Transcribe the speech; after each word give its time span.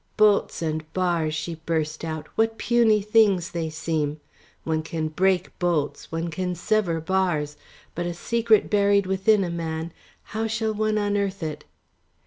Bolts 0.17 0.63
and 0.63 0.91
bars," 0.93 1.35
she 1.35 1.61
burst 1.67 2.03
out, 2.03 2.25
"what 2.33 2.57
puny 2.57 3.03
things 3.03 3.51
they 3.51 3.69
seem! 3.69 4.19
One 4.63 4.81
can 4.81 5.09
break 5.09 5.59
bolts, 5.59 6.11
one 6.11 6.31
can 6.31 6.55
sever 6.55 6.99
bars, 6.99 7.55
but 7.93 8.07
a 8.07 8.15
secret 8.15 8.67
buried 8.67 9.05
within 9.05 9.43
a 9.43 9.51
man, 9.51 9.93
how 10.33 10.47
shall 10.47 10.73
one 10.73 10.97
unearth 10.97 11.43
it?" 11.43 11.65